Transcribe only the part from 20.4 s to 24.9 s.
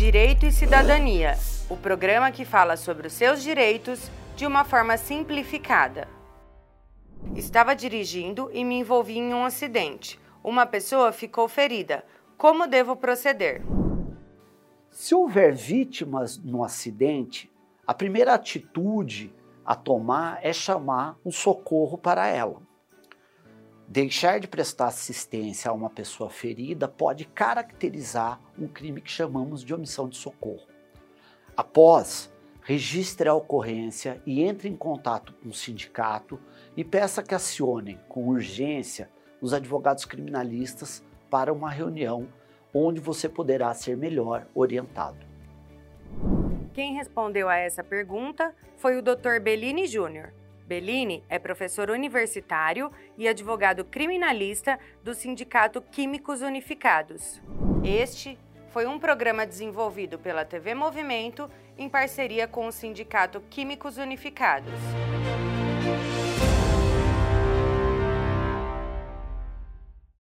é chamar um socorro para ela. Deixar de prestar